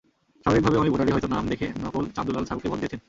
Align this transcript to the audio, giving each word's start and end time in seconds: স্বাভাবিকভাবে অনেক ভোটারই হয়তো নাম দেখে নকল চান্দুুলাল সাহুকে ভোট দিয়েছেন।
স্বাভাবিকভাবে 0.45 0.77
অনেক 0.77 0.91
ভোটারই 0.91 1.11
হয়তো 1.11 1.27
নাম 1.27 1.43
দেখে 1.51 1.67
নকল 1.83 2.03
চান্দুুলাল 2.15 2.45
সাহুকে 2.45 2.67
ভোট 2.69 2.79
দিয়েছেন। 2.79 2.99